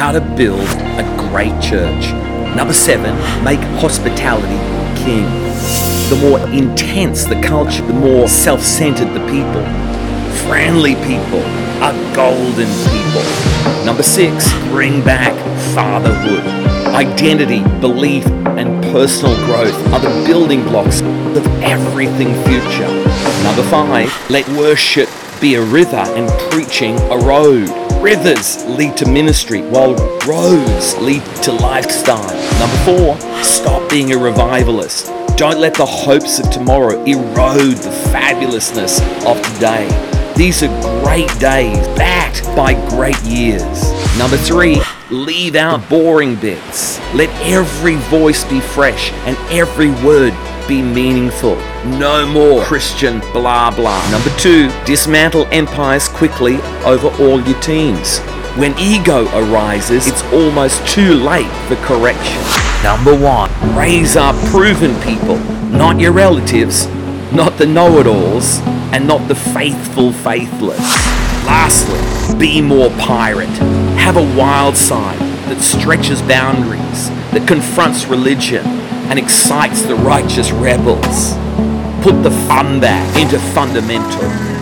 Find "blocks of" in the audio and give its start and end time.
20.62-21.46